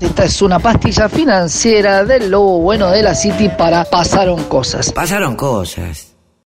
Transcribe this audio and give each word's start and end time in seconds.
Esta 0.00 0.24
es 0.24 0.42
una 0.42 0.58
pastilla 0.58 1.08
financiera 1.08 2.04
del 2.04 2.30
lobo 2.30 2.58
bueno 2.60 2.90
de 2.90 3.00
la 3.02 3.14
City 3.14 3.48
para 3.56 3.84
Pasaron 3.84 4.42
Cosas. 4.44 4.92
Pasaron 4.92 5.36
Cosas. 5.36 6.15